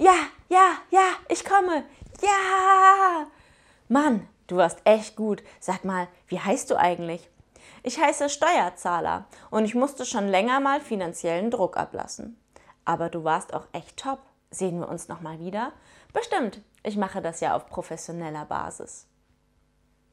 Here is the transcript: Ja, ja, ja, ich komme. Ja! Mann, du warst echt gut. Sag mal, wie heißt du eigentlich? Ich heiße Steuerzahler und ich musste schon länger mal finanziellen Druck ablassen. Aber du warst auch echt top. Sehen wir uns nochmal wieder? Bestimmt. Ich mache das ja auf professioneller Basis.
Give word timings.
Ja, 0.00 0.14
ja, 0.48 0.78
ja, 0.90 1.12
ich 1.28 1.44
komme. 1.44 1.84
Ja! 2.22 3.26
Mann, 3.86 4.26
du 4.46 4.56
warst 4.56 4.80
echt 4.84 5.14
gut. 5.14 5.42
Sag 5.60 5.84
mal, 5.84 6.08
wie 6.26 6.40
heißt 6.40 6.70
du 6.70 6.76
eigentlich? 6.76 7.28
Ich 7.82 8.00
heiße 8.00 8.30
Steuerzahler 8.30 9.26
und 9.50 9.66
ich 9.66 9.74
musste 9.74 10.06
schon 10.06 10.26
länger 10.26 10.58
mal 10.58 10.80
finanziellen 10.80 11.50
Druck 11.50 11.76
ablassen. 11.76 12.40
Aber 12.86 13.10
du 13.10 13.24
warst 13.24 13.52
auch 13.52 13.66
echt 13.72 13.98
top. 13.98 14.20
Sehen 14.50 14.80
wir 14.80 14.88
uns 14.88 15.08
nochmal 15.08 15.38
wieder? 15.38 15.72
Bestimmt. 16.14 16.62
Ich 16.82 16.96
mache 16.96 17.20
das 17.20 17.40
ja 17.40 17.54
auf 17.54 17.66
professioneller 17.66 18.46
Basis. 18.46 19.06